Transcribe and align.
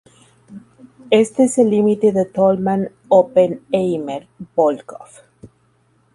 Este 1.11 1.43
es 1.43 1.59
el 1.59 1.69
límite 1.69 2.11
de 2.11 2.25
Tolman-Oppenheimer-Volkoff. 2.25 5.19